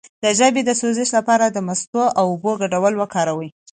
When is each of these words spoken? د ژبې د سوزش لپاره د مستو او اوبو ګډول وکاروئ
د 0.23 0.25
ژبې 0.39 0.61
د 0.65 0.71
سوزش 0.81 1.09
لپاره 1.17 1.45
د 1.49 1.57
مستو 1.67 2.03
او 2.19 2.25
اوبو 2.31 2.51
ګډول 2.61 2.93
وکاروئ 2.97 3.49